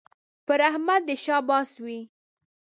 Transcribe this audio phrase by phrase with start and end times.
[0.45, 1.99] پر احمد دې شاباس وي